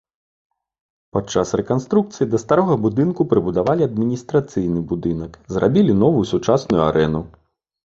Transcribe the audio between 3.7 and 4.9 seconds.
адміністрацыйны